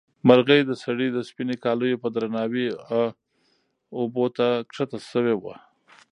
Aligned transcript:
مرغۍ 0.27 0.61
د 0.65 0.71
سړي 0.83 1.07
د 1.13 1.17
سپینې 1.29 1.55
کالیو 1.63 2.01
په 2.03 2.09
درناوي 2.15 2.67
اوبو 3.99 4.25
ته 4.37 4.47
ښکته 4.75 4.99
شوې 5.11 5.35
وه. 5.41 5.55